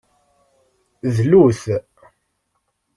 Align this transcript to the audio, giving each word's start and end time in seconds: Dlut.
Dlut. 1.15 1.61